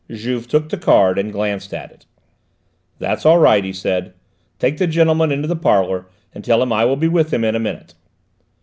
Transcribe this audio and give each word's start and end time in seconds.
Juve 0.09 0.47
took 0.47 0.69
the 0.69 0.79
card 0.79 1.19
and 1.19 1.31
glanced 1.31 1.75
at 1.75 1.91
it. 1.91 2.07
"That's 2.97 3.23
all 3.23 3.37
right," 3.37 3.63
he 3.63 3.71
said. 3.71 4.13
"Take 4.57 4.79
the 4.79 4.87
gentleman 4.87 5.31
into 5.31 5.47
the 5.47 5.55
parlour 5.55 6.07
and 6.33 6.43
tell 6.43 6.63
him 6.63 6.73
I 6.73 6.85
will 6.85 6.95
be 6.97 7.07
with 7.07 7.31
him 7.31 7.43
in 7.43 7.53
a 7.55 7.59
minute." 7.59 7.93